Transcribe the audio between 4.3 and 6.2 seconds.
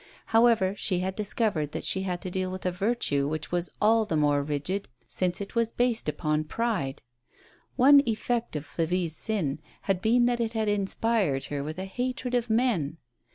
rigid since it was based